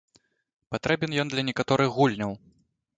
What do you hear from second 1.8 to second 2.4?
гульняў.